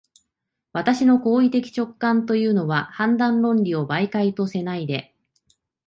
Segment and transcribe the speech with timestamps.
[0.73, 5.13] 私の行為的直観というのは、判断論理を媒介とせないで、